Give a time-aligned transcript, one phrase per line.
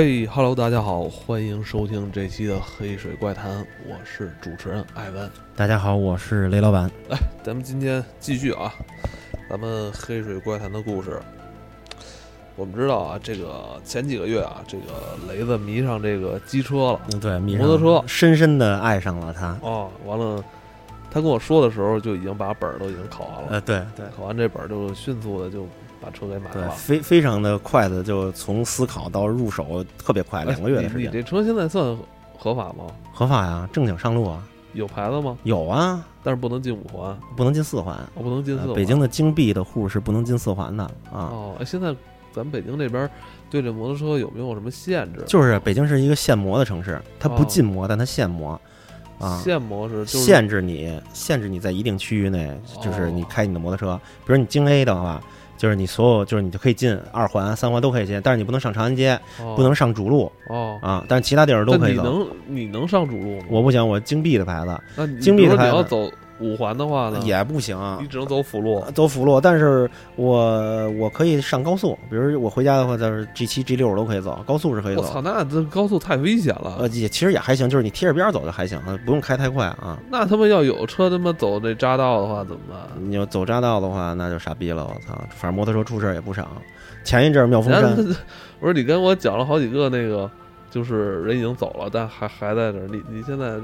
[0.00, 5.28] 嘿哈喽，大家好，欢迎收听这期的《黑水怪谈》，我是主持人艾文。
[5.56, 6.88] 大家好，我是雷老板。
[7.08, 8.72] 来，咱们今天继续啊，
[9.50, 11.20] 咱们《黑水怪谈》的故事。
[12.54, 19.58] 我们知道啊，这个前几个月啊，这个雷子迷上这个机车了，嗯，对，迷摩托车深深的爱上了它。
[19.62, 20.40] 哦，完了，
[21.10, 25.66] 他跟我说的时候就已经把本儿都已经考完了，呃，对对考完这本儿就迅速的就
[26.00, 26.70] 把车给买了对，了。
[26.70, 31.08] 非非常的快的，就从思考到入手特别快，两个月的时间。
[31.08, 31.96] 哎你你这车现在算
[32.38, 32.86] 合法吗？
[33.12, 35.36] 合法呀，正经上路啊，有牌子吗？
[35.42, 37.96] 有啊，但是不能进五环，不能进四环。
[38.14, 38.68] 哦，不能进四环。
[38.68, 41.30] 呃北京的京 B 的户是不能进四环的啊。
[41.32, 41.88] 哦，哎，现在
[42.32, 43.10] 咱们北京这边
[43.50, 45.24] 对这摩托车有没有什么限制？
[45.26, 48.60] 就是北京是一个限摩的城市，它不哦禁摩，但它限摩
[49.18, 49.40] 啊。
[49.42, 54.00] 限摩是就是限制你，限制你在一定区域内，就是你开你的摩托车。
[54.24, 55.20] 比如你京 A 的话，
[55.58, 60.78] 就是你所有，就是你就可以进二环、三环都可以进，但是你不能上长安街，哦不能上主路哦。
[60.80, 61.04] 啊。
[61.06, 62.02] 但是其他地儿都可以走。
[62.02, 63.44] 你能你能上主路吗？
[63.50, 68.82] 我不行，我京 B 的牌子那你京如的牌子五环的话呢，也不行，你只能走辅路。
[68.94, 69.40] 走辅路。
[69.40, 76.76] 但是我我可以上高速，比如我回家的话，就是 G 七、G 六都可以走，高速是可以我操，那这高速太危险了。
[76.78, 79.98] 呃，也其实也还行，就是你贴着边儿走就还行，不用开太快啊。
[80.10, 82.78] 那他妈要有车他妈走这匝道的话怎么办？
[83.00, 85.18] 你要走匝道的话，那就傻逼了，我操！
[85.30, 86.48] 反正摩托车出事儿也不少。
[87.04, 87.96] 前一阵儿妙峰山，
[88.60, 90.30] 我说你跟我讲了好几个那个，
[90.70, 92.86] 就是人已经走了，但还还在这儿。
[92.90, 93.56] 你你现在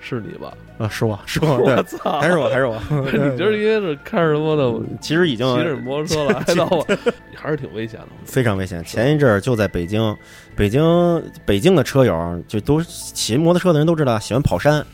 [0.00, 0.52] 是你吧？
[0.78, 2.18] 啊，是我 是我，对我，操！
[2.20, 2.80] 还是我还是我。
[2.90, 6.86] 你就是因为是开着摩托的其实已经骑着摩托车来到我，
[7.36, 8.06] 还是挺危险的。
[8.24, 8.82] 非常危险。
[8.84, 10.16] 前一阵儿就在北京，
[10.56, 14.84] 北京北京的车友就都骑摩托车的人都知道，喜欢跑山，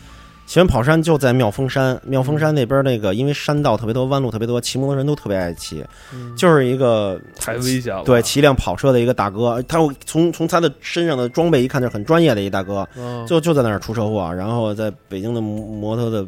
[0.46, 2.00] 喜欢跑山就在妙峰山。
[2.04, 5.84] 妙峰山那边那个，因为山道特别多，弯路特别多，骑摩托人都特别爱骑，
[6.14, 8.04] 嗯就是一个太危险了。
[8.04, 16.26] 对骑辆跑车的一个大哥，他从从他的身上的装备一看就是很专业的一大哥，嗯，就就在那儿出车祸，然后在北京的摩摩托的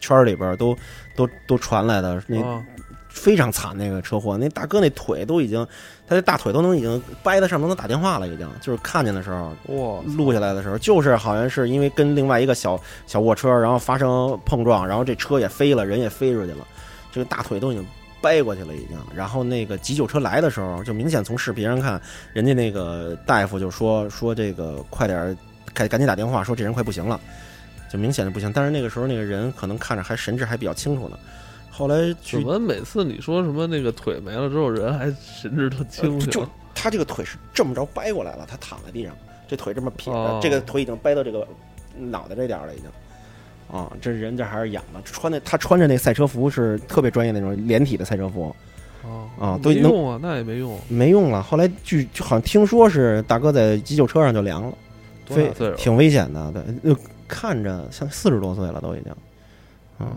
[0.00, 0.74] 圈儿里边都
[1.16, 2.62] 都都传来的那啊
[3.16, 5.66] 非常惨那个车祸，那大哥那腿都已经，
[6.06, 16.66] 他的大腿都能已经掰得上都能打电话了，已经就是看见的时候哇，录下来的时候，就是好像是因为跟另外一个小小卧车，然后发生碰撞，然后这车也飞了，人也飞出去了，
[17.10, 17.84] 这个大腿都已经
[18.20, 18.96] 掰过去了，已经。
[19.14, 22.00] 然后那个急救车来的时候，就明显从视频上看，
[22.32, 25.36] 人家那个大夫就说说这个快点儿，
[25.72, 27.18] 赶赶紧打电话，说这人快不行了，
[27.90, 28.52] 就明显的不行。
[28.52, 31.18] 但是那个时候那个人可能看着还神志还比较清楚呢。
[31.76, 36.48] 后来怎去么每次你说什么那个腿没了之后，人还神志特清就醒？
[36.74, 39.14] 他这个腿是这么着掰过来了，他躺在地上，
[39.46, 41.46] 这腿这么撇着，哦这个腿已经掰到这个
[41.98, 42.86] 脑袋这点儿了，已经。
[43.68, 48.54] 啊，这人这还是养的，穿的他穿着那赛车服是特别专业那种连体的赛车服，
[49.02, 50.78] 啊啊都没用啊，那也没用。
[50.88, 51.42] 没用了。
[51.42, 54.72] 后来据就好像听说是大哥在急救车上就凉了，
[55.26, 55.52] 非？
[55.76, 56.52] 挺危险的。
[56.52, 59.12] 对，呃看着像四十多岁了都已经，
[59.98, 60.14] 嗯，哦，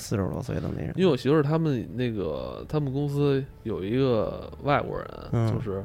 [0.00, 5.84] 四十多岁的那人，因为我媳妇儿他们那个他们公司有一个外国人，嗯就是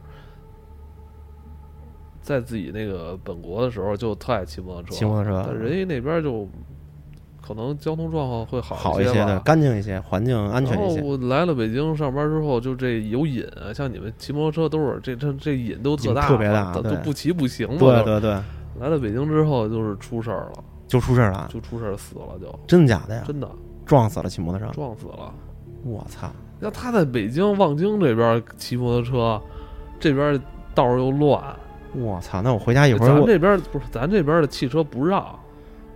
[2.22, 6.48] 在自己那个本国的时候就特爱骑摩托车，骑摩托车但人家那边就
[7.46, 9.40] 可能交通状况会好一些吧。
[9.46, 10.96] 干净一些，环境安全一些。
[10.96, 17.78] 然后我来了北京上班之后，就这有瘾啊，像你们骑摩托车都是这这这瘾都特大特别大都不骑不行嘛。
[17.78, 18.32] 对对对，
[18.80, 23.24] 来了北京之后就是出事儿了，就出事儿了，就出事儿死了就，真的假的呀？
[23.28, 23.48] 真的
[23.86, 25.34] 撞死了骑摩托车，撞死了。
[25.84, 26.28] 我操！
[26.60, 29.42] 那他在北京望京这边骑摩托车，
[30.00, 30.42] 这边
[30.74, 31.42] 道儿又乱，
[31.94, 32.42] 我操！
[32.42, 35.24] 那我回家一会儿咱这边不是咱这边的汽车不让，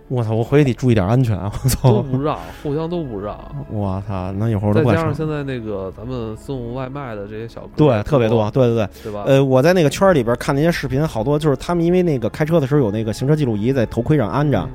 [0.08, 0.32] 我操！
[0.32, 1.36] 我回去得注意点安全。
[1.36, 2.02] 我操都！
[2.02, 3.36] 不让，互相都不让。
[3.68, 4.30] 我操！
[4.32, 4.84] 那一会儿都。
[4.84, 8.88] 再加上现在那个咱们送外卖的这些小哥，对，特别多，，对对对。
[9.04, 9.24] 对吧？
[9.26, 14.70] 呃，我在那个圈儿里边看那些视频，好多就是他们因为那个开车的时候有那个行车记录仪在头盔上安着，嗯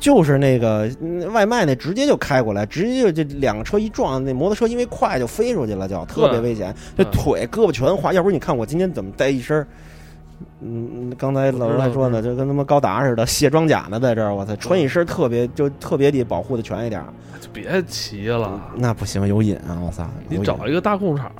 [0.00, 6.74] 就是那个嗯外卖那直接就开过来，直接就这两个车一撞，那摩托车因为快就飞出去了，就特别危险。
[6.96, 9.66] 这腿胳膊全划，要不然你看我今天怎么带一身儿。
[10.60, 17.06] 嗯，嗯刚才老师还说呢，就跟他妈高达似的，卸装甲呢，在这儿，我操，穿一身特别就特别得保护的全一点儿。
[17.38, 19.78] 就别骑了，那不行，有瘾啊！
[19.84, 21.30] 我操，你找一个大空场，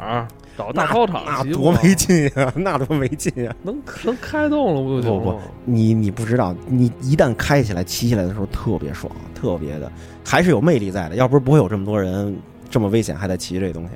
[0.60, 2.52] 找大那操场那多没劲呀！
[2.56, 3.56] 那多没劲呀！
[3.62, 5.40] 能能开动了不就行不不？
[5.64, 9.90] 你你不知道，你一旦开起来、骑起来的时候特别爽，特别的，
[10.24, 11.16] 还是有魅力在的。
[11.16, 12.36] 要不是不会有这么多人
[12.68, 13.90] 这么危险还在骑这东西。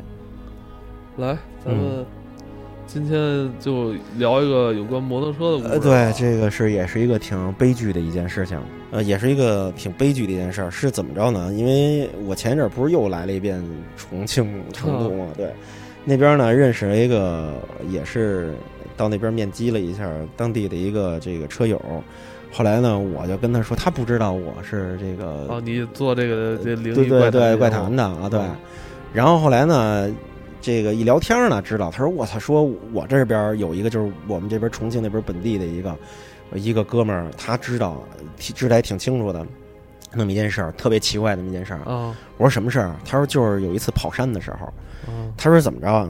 [1.16, 2.06] 来，咱嗯们
[2.86, 5.70] 今天就聊一个有关摩托车的故事啊。
[5.72, 8.58] 呃，对，这个是也是一个挺悲剧的一件事情，
[8.90, 10.70] 呃，也是一个挺悲剧的一件事儿。
[10.70, 11.52] 是怎么着呢？
[11.54, 13.64] 因为我前一阵儿不是又来了一遍
[13.96, 15.50] 重庆成都嘛，对，
[16.04, 17.52] 那边呢认识了一个
[17.88, 18.54] 也是
[18.96, 21.80] 到那边面基了一下当地的一个这个车友。
[22.52, 28.54] 后来呢，我就跟他说，他不知道我是这个哦，你做这个这灵对异对对怪谈谈的啊，对嗯。
[29.12, 30.08] 然后后来呢，
[30.60, 32.62] 这个一聊天呢，知道他说我操，说
[32.92, 35.96] 我这边有一个就是我们这边重庆那边本地的一个
[36.54, 38.00] 一个哥们儿，他知道
[38.38, 39.44] 知道还挺清楚的。
[40.16, 41.80] 那么一件事儿，特别奇怪的那么一件事儿。
[41.80, 42.94] 啊我说什么事儿？
[43.04, 44.66] 他说就是有一次跑山的时候，
[45.06, 46.08] 啊他说怎么着啊？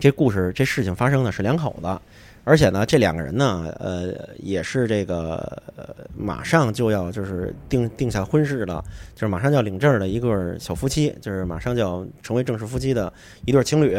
[0.00, 2.00] 这故事这事情发生的是两口子，
[2.42, 8.82] 而且呢，这两个人呢，呃，也是这个、呃、马上就要就是定定下婚事了，
[9.14, 13.12] 就是马上就要领证的一对小夫妻，就是马上就要成为正式夫妻的
[13.44, 13.96] 一对情侣。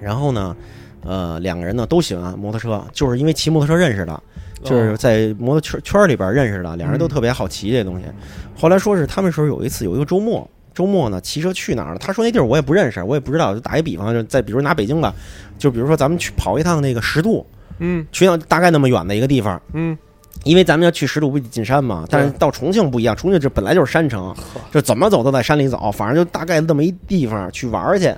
[0.00, 0.56] 然后呢，
[1.02, 4.22] 呃，两个人呢都喜欢摩托车，就是因为骑摩托车认识的，
[4.62, 8.06] 就是哦在摩托圈圈里边认识的，两人都嗯特别好骑这东西。
[8.56, 11.98] 后来说是他们说有一次有一个周末，周末呢骑车去哪儿了？
[11.98, 13.54] 他说那地儿我也不认识，我也不知道。
[13.54, 15.14] 就打一比方，就再比如拿北京吧，
[15.58, 17.46] 就比如说咱们去跑一趟那个十渡，
[17.78, 19.96] 嗯去趟大概那么远的一个地方，嗯
[20.44, 24.34] 因为咱们要去十渡不得进山嘛，但是到重庆不一样，重庆这本来就是山城，
[24.70, 28.12] 就怎么走都在山里走，反正就大概那么一地方去玩儿去。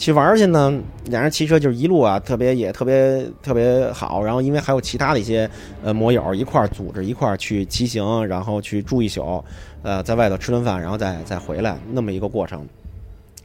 [0.00, 0.72] 去玩去呢，
[1.10, 4.24] 两人骑车就是一路啊，特别也特别特别好。
[4.24, 5.48] 然后因为还有其他的一些
[5.84, 9.44] 呃摩友一块儿组织一块儿去骑行，然后去住一宿，
[9.82, 12.66] 呃，在外头吃顿饭，然后再再回来，那么一个过程。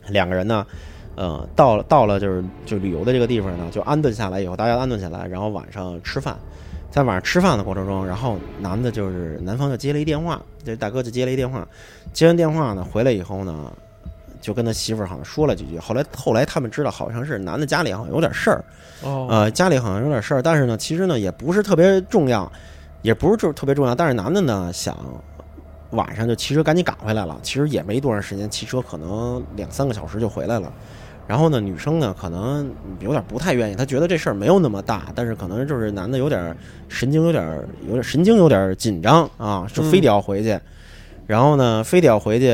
[0.07, 0.66] 两个人呢，
[1.16, 6.38] 呃，到了到了就是就旅游的这个地方呢，就安顿下来以后，大家安顿下来，然后晚上吃饭。
[6.90, 11.68] 在晚上吃饭的过程中，然后男的就是男方就接了一电话，这大哥就接了一电话，
[12.13, 13.74] 接完电话呢，回来以后呢，
[14.42, 15.78] 就跟他媳妇儿好像说了几句。
[15.80, 18.64] 后来后来他们知道，好像是男的家里好像有点事儿，
[19.04, 22.52] 哦呃，家里好像有点事儿，但是呢，其实呢也不是特别重要，
[23.02, 23.94] 也不是就是特别重要。
[23.94, 24.98] 但是男的呢想
[25.92, 30.72] 晚上就骑车赶紧赶回来了，其实也没多长时间，骑车可能两三个小时就回来了。
[31.28, 36.56] 然后呢，女生呢可能有点不太愿意，她觉得这事儿没有那么大，但是可能就是男的有点
[36.88, 40.60] 神经有点有点神经有点紧张啊，就非得要回去。
[41.27, 42.51] 然后呢，非得要回去，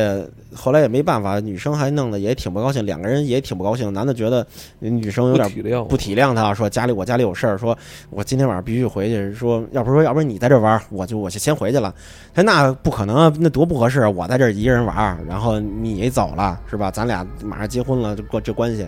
[0.56, 3.91] 后来也没办法，女生还弄得也挺不高兴，两个人也挺不高兴。
[3.91, 4.45] 男的觉得
[4.79, 7.77] 女生有点不体谅不体谅他，说家里我家里有事儿，说
[8.09, 11.94] 我今天晚上必须回去，说要不说要不然你在这玩儿，我就我就先回去了。
[12.33, 14.09] 他说那不可能啊，那多不合适啊！
[14.09, 16.89] 我在这儿一个人玩儿，然后你走了是吧？
[16.89, 18.88] 咱俩马上结婚了，这关这关系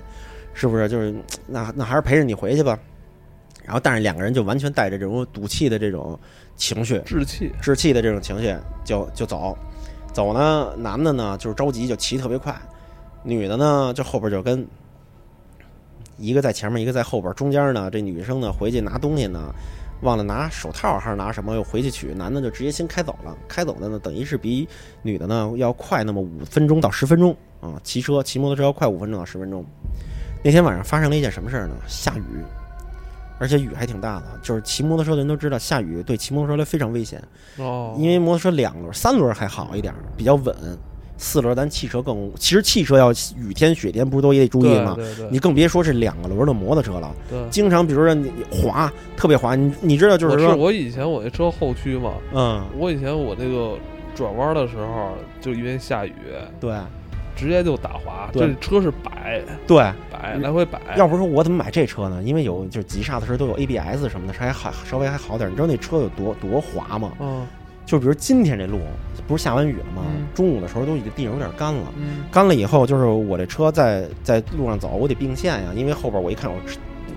[0.54, 1.14] 是不是就是
[1.46, 2.80] 那那还是陪着你回去吧？
[3.66, 6.20] 然后但是两个人就完全带着这种赌气的这种
[6.56, 8.54] 情绪，志气置气的这种情绪
[8.84, 9.58] 就就走，
[10.14, 12.56] 走呢，男的呢就是着急就骑特别快，
[13.24, 14.66] 女的呢就后边就跟，
[16.18, 19.54] 一个在前面，一个在后边，中间呢这女生呢回去拿东西呢，
[20.04, 24.68] 忘了拿手套还是拿什么，又回去取，男的就直接先开走了，开走的呢等于是比
[25.02, 29.66] 女的呢要快那么五分钟到十分钟啊，骑车骑摩托车要快五分钟到十分钟。
[30.44, 31.76] 那天晚上发生了一件什么事儿呢？
[31.88, 32.24] 下雨。
[33.44, 37.22] 而且雨还挺大的，就是骑摩托车的人都知道，下雨对骑摩托车来非常危险。
[37.58, 40.56] 哦，因为摩托车两轮、三轮还好一点，比较稳。
[41.18, 44.94] 四轮咱汽车更，其实汽车要雨天、雪天不是都也得注意吗？
[44.96, 53.78] 对对对，你更别说是两个轮的摩托车了，对经常比如说你你滑，特别滑，你你知道就我是说，我以前我那车后驱嘛，嗯，我以前我那个
[54.16, 56.14] 转弯的时候，就因为下雨，
[56.60, 56.74] 对
[57.36, 59.78] 直接就打滑，对这车是摆对，
[60.12, 62.22] 摆来回摆，要不是说我怎么买这车呢？
[62.24, 65.50] 因为有就是急刹的时候都有 ABS 什么的，还还稍微还好点。
[65.50, 67.12] 你知道那车有多多滑吗？
[67.20, 67.46] 嗯
[67.86, 68.80] 就比如今天这路
[69.28, 70.04] 不是下完雨了吗？
[70.08, 71.84] 嗯中午的时候都已经地上有点干了。
[71.98, 76.58] 嗯干了以后，就是我这车在在路上走，我得并线呀，因为后边我一看我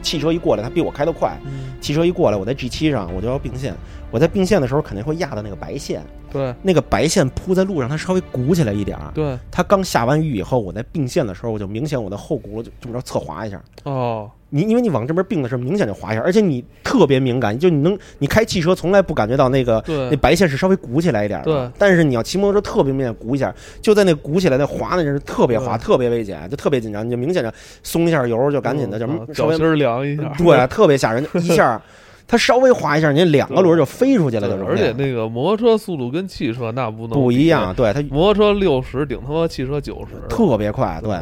[0.03, 3.75] 汽车一过来，它比我开得快，嗯，汽车一过来，我在 G 七上我就要并线。
[4.11, 9.11] 我在并线的时候肯定会压到那个白线，对那个白线铺在路上，它稍微鼓起来一点儿。
[9.15, 13.61] 对它刚下完雨以后，我在并线的时候，我就明显我的后轱辘就这么着侧滑一下。
[13.85, 31.81] 哦，你因为你往这边并的时候，明显就滑一下，而且你特别敏感，就你能你开汽车从来不感觉到那个那白线是稍微鼓起来一点的，对但是你要骑摩托车特别明显鼓一下，就在那鼓起来那滑那阵特别滑，特别危险，就特别紧张，你就明显的松一下油就赶紧的就嗯稍微凉一下，对，特别吓人，一下
[32.27, 41.17] 它稍微滑一下，你两个轮就飞出去了，而且那个摩托车速度跟汽车那不能不一样，，对它摩托车六十顶他妈汽车九十，特别快，对。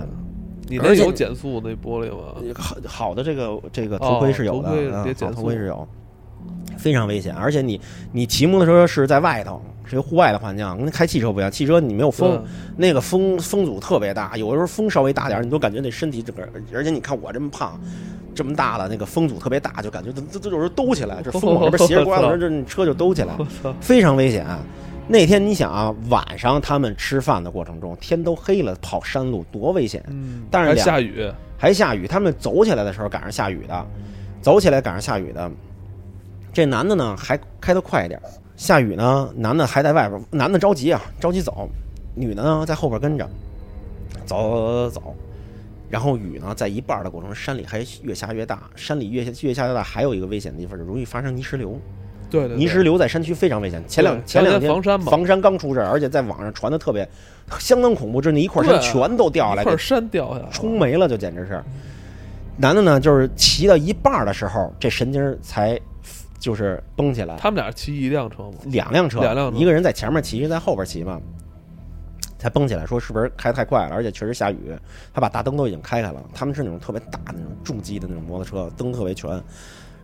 [0.67, 2.35] 你那有减速那玻璃吗？
[2.55, 5.87] 好好的这个这个头盔是有的，哦头盔头盔是有，
[6.79, 7.35] 非常危险。
[7.35, 7.79] 而且你
[8.13, 11.51] 你骑摩托车是在外头，是一个户外的环境，跟开汽车不一样。
[11.51, 12.43] 汽车你没有风，
[12.77, 17.79] 那个风风阻特别大，有的时候风稍微大点儿，你都感觉那身体整个，而且你看我这么胖。
[18.37, 23.33] 这么大了那个风阻特别大，就感觉这这这有时候兜起来，这风往这边斜着刮的时候， 这你车就兜起来，
[23.81, 24.45] 非常危险。
[25.07, 30.03] 那天你想啊，晚上他们吃饭的过程中，天都黑了，跑山路多危险。
[30.09, 33.87] 嗯，但是下雨，还下雨，他们走起来的时候赶上下雨的，
[34.43, 35.49] 走起来赶上下雨的。
[36.53, 38.21] 这男的呢还开得快一点，
[38.57, 41.69] 下雨呢，男的还在外边，男的着急啊，着急走，
[42.15, 43.29] 女的呢在后边跟着，
[44.25, 45.15] 走走走，
[45.91, 51.79] 然后雨呢在一半的过程中，山里还越下越大，山里越越下越大，还有一个危险的地方，就容易发生泥石流。
[52.31, 53.83] 对对，泥石流在山区非常危险。
[53.87, 57.09] 前两前两天防山嘛房山刚出事儿，而且在网上传的特别
[57.59, 61.63] 相当恐怖，就是那一块山全都掉下来，一块山掉下来了，冲没了，就简直是。
[62.57, 65.79] 男的呢，就是骑到一半的时候，这神经才
[66.45, 68.59] 就是绷起来，他们俩骑一辆车吗？
[68.65, 71.19] 两辆车，两辆车一个人在前面骑，一个在后边骑嘛，
[72.37, 72.85] 才绷起来。
[72.85, 73.95] 说是不是开太快了？
[73.95, 74.77] 而且确实下雨，
[75.15, 76.23] 他把大灯都已经开开了。
[76.35, 79.43] 他们是那种特别大的那种重机的那种摩托车，灯特别全。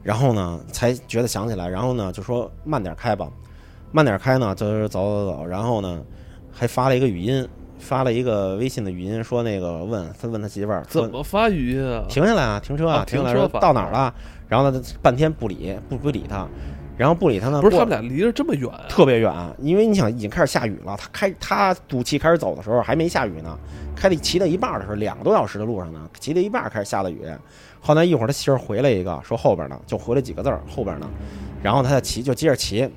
[0.03, 3.29] 然后呢，才觉得想起来，然后呢就说慢点开吧，
[3.93, 5.47] 慢点开呢，就是走走走。
[5.47, 6.03] 然后呢，
[6.51, 7.47] 还发了一个语音，
[7.79, 12.07] 发了一个微信的语音，说那个问他问他媳妇儿怎么发语音啊？
[12.09, 14.15] 停下来啊，停车啊，啊停下来说停车到哪儿了？
[14.51, 16.47] 然后呢，半天不理，不不理他，
[16.99, 18.85] 然后不理他呢，不是他们俩离着这么远啊？
[18.89, 23.57] 特别远，因为你想已经开始下雨了，他开他赌气开始走的时候还没下雨呢，
[23.95, 27.23] 开的骑到一半的时候，两个多小时的路上呢，骑到一半开始下的雨，
[27.81, 31.09] 后来一会儿他媳妇儿回来一个说后边呢，就回来几个字儿后边呢，
[31.63, 32.91] 然后他再骑就接着骑，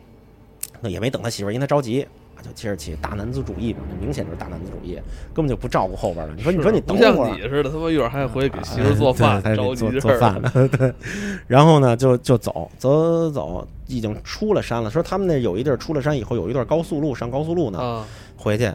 [0.82, 2.08] 那也没等他媳妇儿，因为他着急。
[2.44, 4.96] 就接着骑，大男子主义嘛，这明显就是大男子主义，
[5.34, 6.34] 根本就不照顾后边了。
[6.36, 10.52] 你说，你说你等会儿，你似的，他妈一会儿还得回去给媳妇做饭，对，着做做饭呢。
[10.78, 10.94] 对，
[11.48, 14.90] 然后呢，就就走走走走，已经出了山了。
[14.90, 18.70] 说他们那有一地儿出了山以后，有一段高速路，上高速路呢，啊，回去。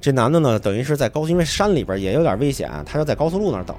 [0.00, 3.74] 这男的呢，等于是在高速，因为山里边也有点危险，他就在高速路那儿等，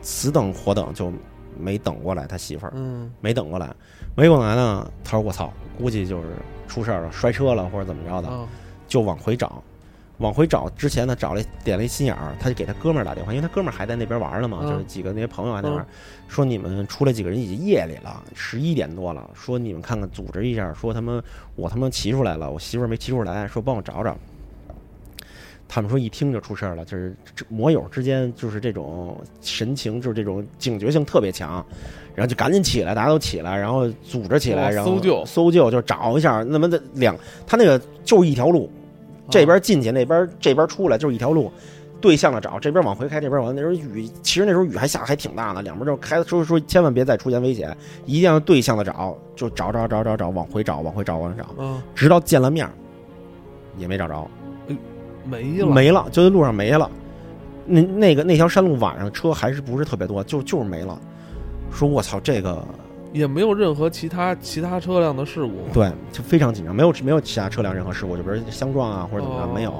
[0.00, 1.12] 死等活等就
[1.58, 3.68] 没等过来他媳妇儿，嗯，没等过来，
[4.14, 4.88] 没过来呢。
[5.02, 6.28] 他说我操，估计就是
[6.68, 8.46] 出事儿了，摔车了或者怎么着的，啊，
[8.86, 9.62] 就往回找。
[10.18, 15.86] 往回找之前呢，找了点了一心眼儿，他就给他哥们儿打电话，因为他哥们儿还在那边玩呢嘛，嗯就是几个那些朋友还在那儿，
[16.26, 21.22] 说你们出来几个人已经夜里了，十一点多了，说你们看看组织一下，说他们
[21.54, 24.16] 我他妈骑出来了，我媳妇儿没骑出来，说帮我找找。
[25.68, 31.62] 他们说一听就出事儿了，就是这摩友之间就是这种神情，就是这种警觉性特别强，
[32.14, 36.42] 然后就赶紧起来，大家都起来，然后组织起来，哦然后搜救搜救，就找一下。
[36.44, 37.14] 那么的两，
[37.46, 38.70] 他那个就一条路，
[39.30, 41.50] 这边进去，那边这边出来，就是一条路，
[42.00, 52.68] 对向着找，这边往回开，这边往那时候雨，其实那时候雨还下还挺大的，两边就开，说说千万别再出现危险，一定要对向的找，就找找找找找，往回找，往回找，往回找，啊，直到见了面，
[53.76, 54.28] 也没找着。
[55.28, 56.88] 没了，没了，就在路上没了。
[57.66, 60.96] 那那个那条山路晚上车还是不是特别多，就就是没了。
[61.72, 62.64] 说我操，这个
[63.16, 65.52] 也没有任何其他其他车辆的事故。
[65.72, 69.72] 对，就非常紧张，没有没有其他车辆任何事故，就比如相撞啊或者怎么着、哦没有。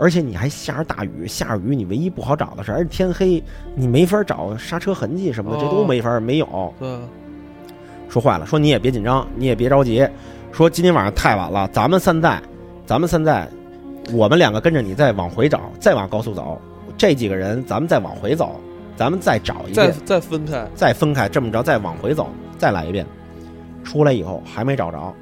[0.00, 3.42] 而且你还下着大雨，下着雨你唯一不好找的是，而且天黑，
[3.74, 6.72] 你没法找刹车痕迹什么的，这都哦没法没有。
[6.78, 6.98] 对，
[8.08, 10.06] 说坏了，说你也别紧张，你也别着急，
[10.52, 12.40] 说今天晚上太晚了，咱们现在，
[12.86, 13.48] 咱们现在，
[14.12, 16.60] 我们两个跟着你再往回找，再往高速走，
[16.96, 18.60] 这几个人咱们再往回走，
[18.98, 22.28] 咱们再找一再遍，再分开，再分开，这么着再往回走，
[22.58, 23.06] 再来一遍，
[23.84, 25.14] 出来以后还没找着，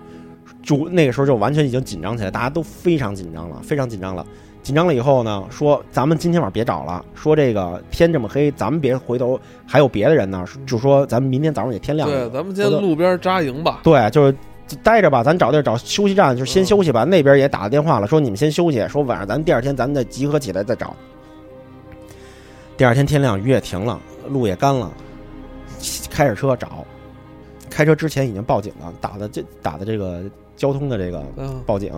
[0.63, 4.25] 就那个时候就完全已经紧张起来，大家都非常紧张了，非常紧张了。
[4.63, 12.31] 紧张了以后呢，说咱们今天晚上别找了，说这个天这么黑，咱们别回头，还有别的人呢，就说咱们明天早上也天亮了。
[12.31, 13.81] 对，咱们先路边扎营吧。
[13.85, 14.35] 对，就是
[14.83, 17.05] 待着吧，咱找地儿找休息站，就是先休息吧。
[17.05, 20.97] 那边也打了电话了，说你们先休息，说晚上咱第二天咱们再集合起来再找。
[22.77, 24.93] 第二天天亮，雨也停了，路也干了，
[26.11, 26.85] 开着车找。
[27.71, 30.23] 开车之前已经报警了，打的这打的这个
[30.57, 31.93] 交通的这个嗯，报警，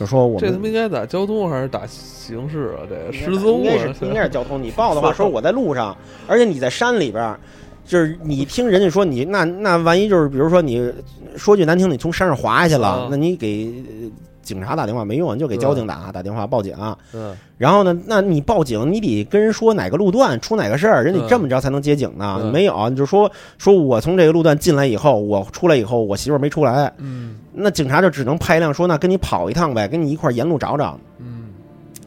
[0.00, 2.86] 就说我们这他妈应该打交通还是打刑事啊？
[2.88, 3.94] 这个失踪应该啊？
[3.98, 4.60] 是应该是交通。
[4.60, 5.96] 你报的话，说我在路上，
[6.26, 7.38] 而且你在山里边儿，
[7.84, 10.92] 就是你听人家说你那那万一就是比如说你
[11.36, 14.10] 说句难听，你从山上滑下去了啊，那你给呃
[14.46, 16.72] 警察打电话没用，你就给交警打打电话报警。
[17.12, 22.38] 嗯，然后呢，那你报警，你得跟人说哪个路段出哪个事儿，人家嗯这么着才能接警呢。
[22.40, 30.96] 嗯没有，你就说说我从这个路段进来以后，我出来以后，我媳妇儿没出来，嗯那警察就只能派一辆说那跟你跑一趟呗，跟你一块儿沿路找找。
[31.18, 31.48] 嗯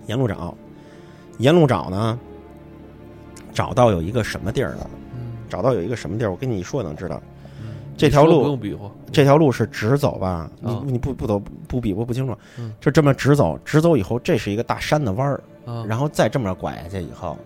[0.08, 0.56] 沿路找，
[1.40, 2.18] 沿路找呢，
[3.54, 4.90] 找到有一个什么地儿了？
[5.14, 7.22] 嗯，找到有一个什么地儿，我跟你一说能知道。
[8.00, 10.50] 嗯这条路不用比划，这条路是直走吧？
[10.62, 17.38] 你啊你不不走不比划不清楚嗯，就这么直走，直走以后，这是一个大山的弯儿，啊，然后再这么拐下去以后，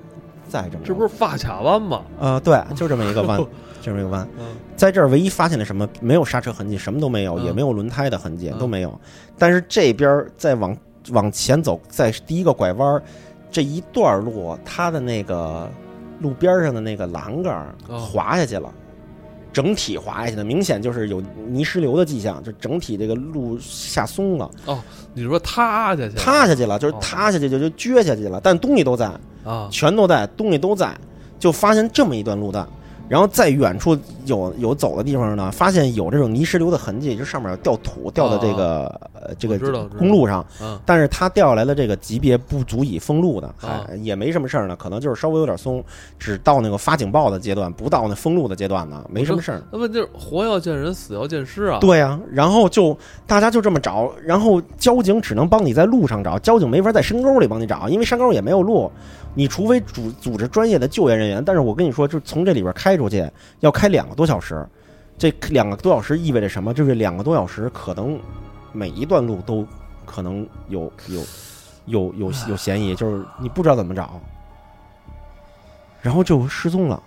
[0.48, 2.04] 再这么这不是发卡弯吗？
[2.20, 3.38] 呃对，就这么一个弯，
[3.82, 4.46] 就这么一个弯，嗯
[4.76, 5.88] 在这儿唯一发现了什么？
[6.02, 9.00] 没有刹车痕迹，什么都没有，嗯也没有轮胎的痕迹，嗯都没有。
[9.40, 10.78] 但是这边再往
[11.12, 13.02] 往前走，在第一个拐弯儿
[13.50, 15.68] 这一段路，它的那个
[16.20, 18.72] 路边上的那个栏杆滑下去了，
[19.54, 24.82] 整体滑下去的，明显就是有泥石流的迹象，就整体这个路下松了，哦
[25.14, 26.98] 你说塌下去，塌下去了，就是哦。
[27.00, 29.06] 塌下去就就撅下去了，但东西都在，
[29.46, 30.98] 啊，全都在，东西都在，
[31.38, 32.68] 就发现这么一段路段。
[33.10, 39.58] 然后在远处有有走的地方呢，发现有这种泥石流的痕迹，就上面有掉土掉到这个、呃这个
[39.98, 40.80] 公路上，嗯。
[40.86, 45.84] 但是它掉下来的这个级别不足以封路的，啊还也没什么事儿呢，可能就是稍微有点松，
[46.18, 49.62] 只到那个发警报的阶段，不到那封路的阶段呢，没什么事儿。
[49.72, 51.80] 那问就是活要见人，死要见尸啊。
[51.80, 58.90] 对呀、然后就大家就这么找，然后交警只能帮你在路上找，交警没法在深沟里帮你找，因为山沟也没有路，
[59.34, 61.44] 你除非组组织专业的救援人员。
[61.44, 64.66] 但是我跟你说，就从这里边开出去要开两个多小时，
[65.18, 66.74] 这两个多小时意味着什么？
[66.74, 68.20] 就是两个多小时可能
[68.72, 69.66] 每一段路都
[70.06, 71.22] 可能有有
[71.86, 74.20] 有有有嫌疑，就是你不知道怎么找，
[76.02, 77.02] 然后就失踪了。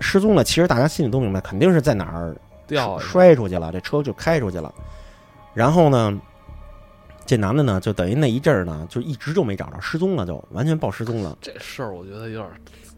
[0.00, 2.36] 失踪了，其实大家心里都明白，肯定是在哪儿
[2.68, 4.72] 掉摔出去了，这车就开出去了。
[5.54, 6.16] 然后呢，
[7.28, 11.36] 这男的呢，就等于那一阵儿呢，就一直就没找着，失踪了就，完全报失踪了。
[11.42, 12.48] 这事儿，我觉得有点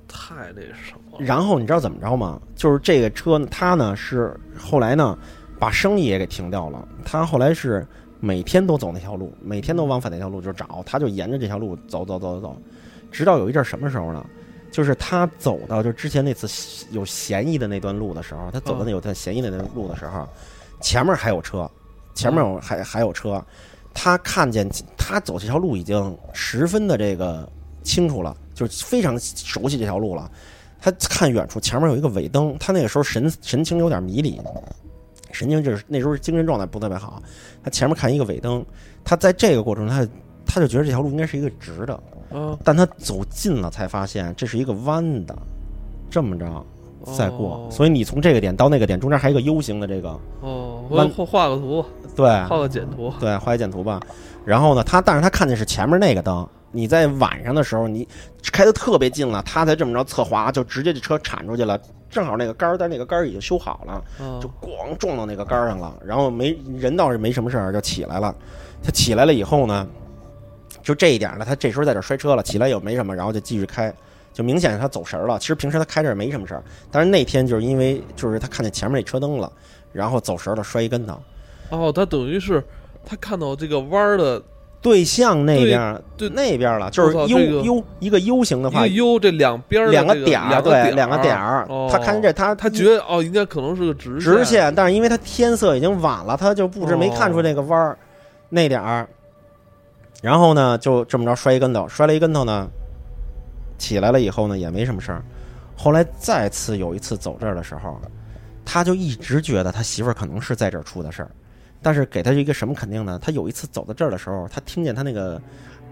[0.07, 1.27] 太那什么了。
[1.27, 2.41] 然后你知道怎么着吗？
[2.55, 5.19] 就是这个车，他呢是后来呢
[5.59, 6.87] 把生意也给停掉了。
[7.05, 7.85] 他后来是
[8.21, 12.57] 每天都走那条路，每天都往返那条路就找，他就沿着这条路走走走走走，
[13.11, 14.25] 直到有一阵儿什么时候呢？
[14.71, 20.25] 就是他走到就之前那次有嫌疑的那段路的时候，他走到那有段嫌疑的那段路的时候，
[20.81, 21.69] 前面还有车，
[22.15, 23.45] 前面有还还有车，
[23.93, 27.49] 他看见他走这条路已经十分的这个
[27.83, 30.31] 清楚了，就是非常熟悉这条路了。
[30.81, 34.41] 他看远处前面有一个尾灯，他那个时候神神情有点迷离，
[35.31, 37.23] 神经就是那时候精神状态不特别好。
[37.63, 38.65] 他前面看一个尾灯，
[39.05, 40.09] 他在这个过程中，他
[40.47, 41.95] 他就觉得这条路应该是一个直的，
[42.31, 45.37] 啊，但他走近了才发现这是一个弯的，
[46.11, 46.65] 这么着
[47.05, 50.09] 再过，哦所以你从这个点到那个点中间还有一个 U 型的这个，
[50.41, 51.85] 哦，我画画个图，
[52.15, 53.13] 对画个简图。
[53.19, 54.01] 对，画一简图吧。
[54.45, 58.07] 然后呢，他但是他看见是前面那个灯，你在晚上的时候你
[58.53, 68.35] 开的特别近了，他才这么着侧滑，就直接这车铲出去了，正好那个杆儿，但那个杆儿已经修好了，啊就咣撞到那个杆儿上了，然后没人倒是没什么事儿，就起来了。
[68.83, 69.87] 他起来了以后呢，
[70.83, 73.93] 就这一点呢，他这时候在这儿摔车了，起来也没什么，然后就继续开，
[74.33, 75.39] 就明显他走神儿了。
[75.39, 79.51] 其实平时他开这儿没什么事儿，但是那天就是因为就是他看见前面那车灯了，
[79.93, 81.21] 然后走神儿了，摔一跟头。
[81.71, 82.63] 哦，他等于是
[83.05, 84.43] 他看到这个弯儿的
[84.83, 91.67] 对向那边儿，对那边儿了，就是 U、这个 U 一个 U 型的话，U 这两边两个点儿，对，两个点儿。
[91.69, 97.99] 哦他看见这，他他觉得哦，应该可能是个直直线，但是因为他天色已经晚了，他就不知没看出那个弯儿、
[98.49, 99.07] 那点儿。
[100.23, 102.69] 然后呢，就这么着摔一跟头，摔了一跟头呢，
[103.81, 105.25] 起来了以后呢也没什么事儿。
[105.75, 107.99] 后来再次有一次走这儿的时候，
[108.65, 111.31] 他就一直觉得他媳妇儿可能是在这儿出的事儿，
[111.81, 113.19] 但是给他一个什么肯定呢？
[113.21, 115.41] 他有一次走到这儿的时候，他听见他那个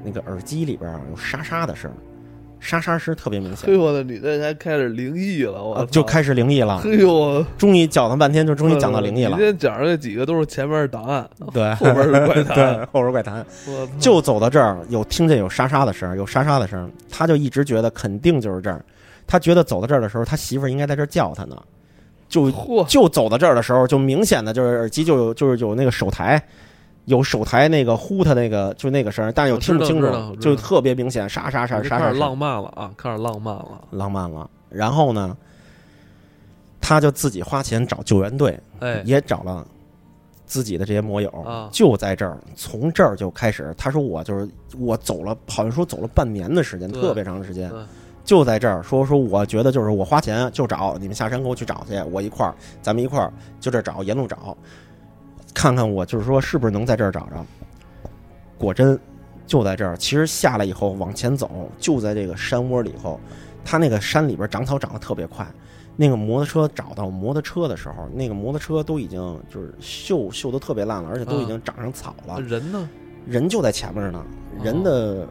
[0.05, 1.97] 那个耳机里边有沙沙的声儿，
[2.61, 6.79] 沙沙声特别明显嘿，，我的，你这才开始灵异了，我就开始灵异了。
[6.79, 9.31] 嘿呦，终于讲了半天，就终于讲到灵异了。
[9.31, 13.45] 今天讲的这几个都是前面是档案，对，后边是怪谈 对，后边怪谈。
[13.99, 18.85] 就走到这儿，有听见有沙沙的声儿，有沙沙的声儿，他就一直觉得肯定就是这儿。
[19.27, 21.57] 他觉得走到这儿的时候，他媳妇儿应该在这儿叫他呢。
[22.29, 22.51] 就，
[22.87, 26.43] 就走到这儿的时候，就明显的就是耳机就有就是有那个手台，
[27.09, 32.05] 有手台那个呼他那个就那个声，但是又听不清楚，就特别明显，沙沙沙沙沙沙。
[32.05, 34.49] 开始浪漫了啊，开始浪漫了，浪漫了。
[34.69, 35.35] 然后呢，
[36.81, 39.67] 他就自己花钱找救援队，哎，也找了
[40.45, 41.71] 自己的这些摩友，啊。
[41.73, 43.75] 就在这儿，从这儿就开始。
[43.79, 44.47] 他说我就是
[44.79, 47.73] 我走了，好像说走了半年的时间，特别长的时间，
[48.23, 54.55] 就在这儿说说，我觉得就是我花钱就找你们下山给我去找去，我一块儿，咱们一块儿就这找，沿路找，
[55.59, 57.45] 看看我就是说是不是能在这儿找着。
[58.57, 58.97] 果真
[59.45, 63.19] 就在这儿，其实下来以后往前走，就在这个山窝里头，
[63.65, 65.45] 他那个山里边长草长得特别快。
[65.97, 69.19] 那个摩托车找到摩托车的时候，那个摩托车都已经
[69.53, 72.41] 就是锈锈的特别烂了，而且都已经长上草了。
[72.41, 72.89] 人呢？
[73.27, 74.25] 人就在前面呢，
[74.63, 75.27] 人的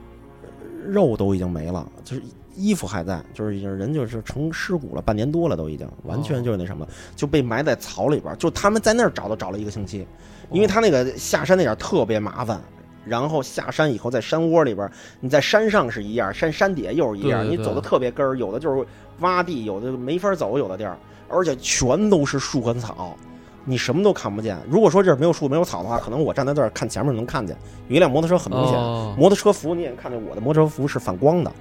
[0.85, 2.21] 肉都已经没了，就是
[2.57, 8.35] 衣服还在，就是已经人就是成尸骨了，半年多了都已经，完全就是那什么，就被埋在草里边儿。
[8.35, 10.07] 就他们在那儿找都找了一个星期，
[10.51, 12.59] 因为他那个下山那点儿特别麻烦。
[13.05, 14.91] 然后下山以后，在山窝里边儿，
[15.21, 18.85] 你在山上是一样，山山底下又是一样，对对对你走的特别根儿，有的就是
[19.21, 20.97] 洼地，有的没法走，有的地儿，
[21.29, 23.15] 而且全都是树和草，
[23.63, 24.57] 你什么都看不见。
[24.69, 27.55] 如果说这儿没有树没有草的话，可能我站在这儿看前面能看见，
[27.87, 31.51] 有一辆摩托车很明显，哦摩托车服你也看见我的摩托车服是反光的，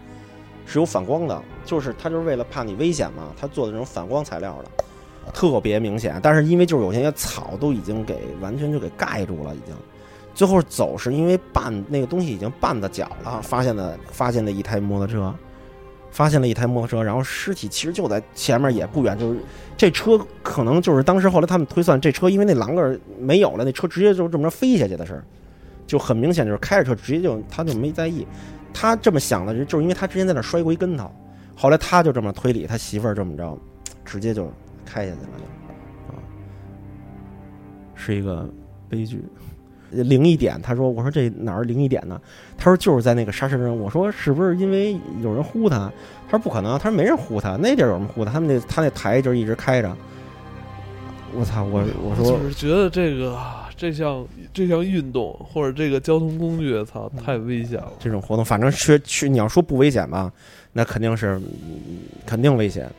[0.66, 4.84] 是有反光的，就是他就是为了怕你危险嘛，他做的这种反光材料的。
[5.32, 6.20] 特别明显。
[6.22, 9.74] 但是因为就是有些草都已经给完全就给盖住了，已经。
[10.34, 15.34] 最后走是因为绊那个东西已经绊到脚了，发现的发现了一台摩托车，
[16.10, 19.40] 发现了一台摩托车，然后尸体其实就在前面也不远，就是
[19.76, 25.24] 这车可能就是当时后来他们推算这车因为那栏杆没有了，那车直接就这么着飞下去的事儿，
[25.86, 28.26] 就很明显就是开着车直接就他就没在意，
[28.78, 31.10] 他这么想的就是因为他之前在那摔过一跟头，
[31.56, 33.58] 后来他就这么推理，他媳妇儿这么着，
[34.04, 34.52] 直接就
[34.84, 36.20] 开下去了就，啊，
[37.94, 38.46] 是一个
[38.86, 39.24] 悲剧。
[39.90, 42.20] 灵异点，他说：“我说这哪儿灵异点呢？”
[42.58, 45.90] 他说：“就是在那个沙石镇。”我说：“是不是因为有人呼他？”
[46.28, 48.32] 他说：“不可能。”他说：“没人呼他，那地儿有人呼他。
[48.32, 49.96] 他们那他那台就一直开着。”
[51.32, 51.64] 我操！
[51.64, 53.38] 我我说就是觉得这个
[53.76, 57.92] 这项这项运动或者这个交通工具，操，太危险了。
[57.98, 60.32] 这种活动，反正去去，你要说不危险吧，
[60.72, 61.40] 那肯定是
[62.24, 62.90] 肯定危险，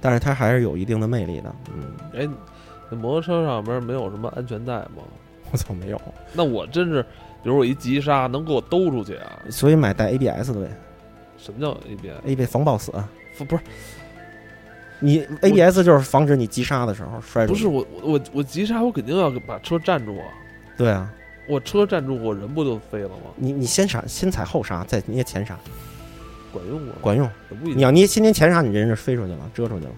[0.00, 1.54] 但是它还是有一定的魅力的。
[1.74, 2.28] 嗯， 哎，
[2.88, 5.02] 那摩托车上边没有什么安全带吗？
[5.52, 6.00] 我操，没有。
[6.32, 7.02] 那我真是，
[7.42, 9.42] 比如我一急刹，能给我兜出去啊？
[9.50, 10.68] 所以买带 ABS 的呗。
[11.36, 12.92] 什么叫 ABS？ABS 防抱死。
[13.36, 13.62] 不不是，
[15.00, 20.24] 你 ABS 就是防止你急刹的时候摔不是我我我急刹，我肯定要把车站住啊。
[20.76, 21.10] 对啊，
[21.48, 23.32] 我车站住，我人不就飞了吗？
[23.36, 25.58] 你你先刹，先踩后刹，再捏前刹，
[26.52, 26.92] 管用吗？
[27.00, 27.28] 管用。
[27.62, 29.90] 你要捏先捏前刹，你人就飞出去了，遮出去了。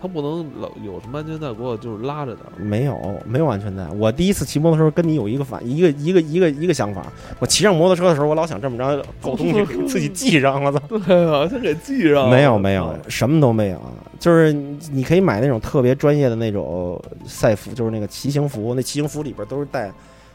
[0.00, 2.40] 他不能老有什么安全带给我，就是拉着的。
[2.56, 3.84] 没有，没有安全带。
[3.98, 7.04] 我第一次骑摩托车跟你有一个反，一个一个一个一个想法。
[7.40, 10.72] 我骑上摩托车的时候，我老想这么着，搞东西给自己系上了。
[10.88, 12.30] 对啊，先给系上。
[12.30, 13.80] 没有没有，什么都没有。
[14.20, 18.74] 就是你可以买那种特别专业的那种赛服，就是那个骑行服。
[18.74, 19.92] 那骑行服里边都是带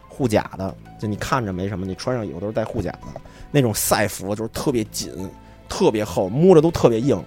[0.09, 3.21] 护甲的，就你看着没什么，你穿上以后都是带护甲的。
[3.51, 5.09] 那种赛服就是特别紧，
[5.69, 7.17] 特别厚，摸着都特别硬。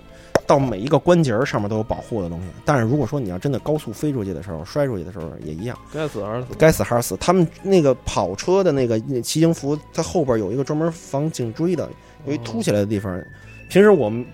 [0.47, 7.17] 到每一个关节上面都有保护的东西，但是如果说你要真的高速飞出去的时候，摔出去的时候也一样，该死还是死，该死还是死。
[7.19, 11.89] 他们那个跑车的那个骑行服，它后边有一个专门防颈椎的，
[12.27, 13.21] 有一凸起来的地方。
[13.69, 14.25] 平时我们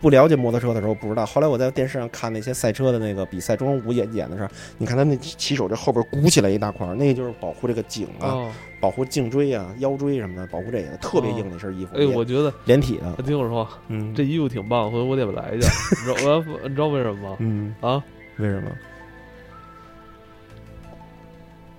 [0.00, 11.94] 不了解摩托车的时候不知道，后来我在电视上看那些赛车的那个比赛，中午演演的时候，你看他那骑手这后边鼓起来一大块，那个就是保护这个颈啊，保护颈椎啊、腰椎什么的，保护这个特别硬的一身衣服。
[11.96, 13.22] 哎，我觉得连体的。
[13.22, 15.70] 听我说，嗯，这衣服挺棒，回头我得来一件。
[16.06, 17.36] 你知道 我你知道为什么吗？
[17.38, 18.02] 嗯啊，
[18.38, 18.70] 为什么？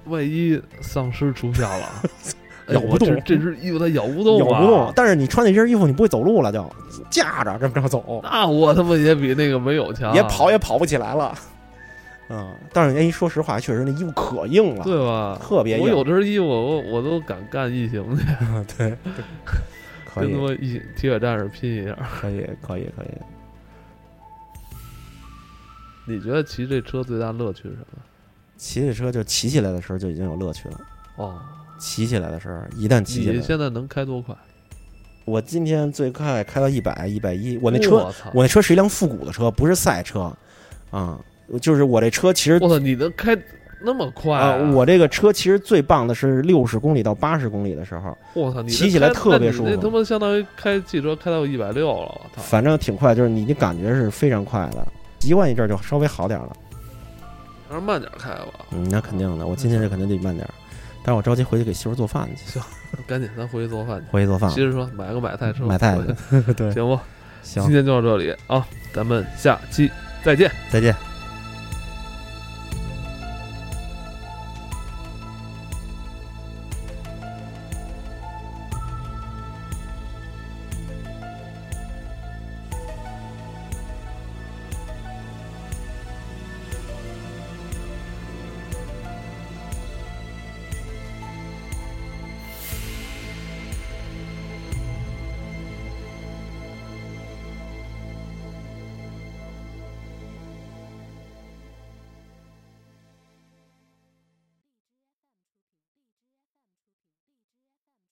[0.06, 2.04] 万一丧尸出现了。
[2.70, 4.92] 咬不动，这只衣服它咬不动，咬不动。
[4.96, 6.68] 但是你穿那身衣服，你不会走路了，就
[7.10, 8.22] 架着这么着走。
[8.24, 11.36] 那我他妈也比那个没有强，也跑也跑不起来了。
[12.28, 15.40] 嗯，但是哎，说实话，确实那衣服可硬了，对吧？
[15.40, 15.84] 特别硬。
[15.84, 18.24] 我有这身衣服，我我都敢干异形去。
[18.76, 18.98] 对，
[20.16, 21.96] 跟他妈一铁血战士拼一下。
[22.20, 23.08] 可以，可以，可以。
[26.08, 28.02] 你觉得骑这车最大乐趣是什么？
[28.58, 30.80] 骑这车就骑起来的时候就已经有乐趣了。
[31.18, 31.40] 哦。
[31.78, 34.36] 骑起来的时候，一旦骑起来，你现在能开多快？
[35.26, 37.58] 我今天最快开到一百一百一。
[37.62, 40.32] 我那车，我那车是一辆复古的车，不是赛车
[40.92, 41.20] 啊。
[41.62, 43.38] 就是我这车其实，我操，你能开
[43.82, 44.56] 那么快啊？
[44.72, 49.70] 我这个车其实最棒的是六十公里到八十公里的时候，我操，骑起来特别舒服。
[49.70, 52.42] 那他妈相当于开汽车开到一百六了，我操！
[52.42, 54.88] 反正挺快，就是你的感觉是非常快的。
[55.20, 56.56] 习惯一阵就稍微好点了。
[57.68, 58.66] 还是慢点开吧。
[58.72, 60.48] 嗯，那肯定的，我今天这肯定得慢点。
[61.08, 62.60] 但是我着急回去给媳妇做饭去。
[62.60, 62.62] 行，
[63.06, 64.08] 赶紧咱回去做饭去。
[64.10, 64.50] 回去做饭。
[64.50, 65.96] 接着说买个买菜车，买菜
[66.32, 66.54] 去。
[66.58, 67.00] 对，行不？
[67.44, 69.92] 行，今天就到这里啊，咱们下期
[70.24, 71.15] 再见，再见。